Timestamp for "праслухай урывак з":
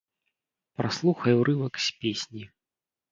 0.79-1.93